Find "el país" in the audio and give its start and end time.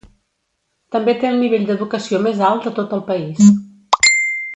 2.99-3.45